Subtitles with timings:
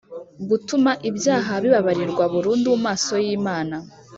[0.49, 3.75] Gutuma ibyaha bibabarirwa burundu mu maso y imana